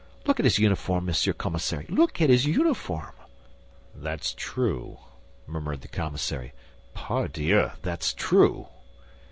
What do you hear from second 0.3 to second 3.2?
at his uniform, Monsieur Commissary, look at his uniform!"